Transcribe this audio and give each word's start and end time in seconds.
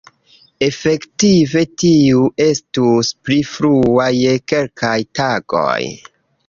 Efektive 0.67 1.61
tiu 1.83 2.23
estus 2.47 3.13
pli 3.29 3.39
frua 3.53 4.11
je 4.23 4.35
kelkaj 4.55 4.97
tagoj. 5.21 5.81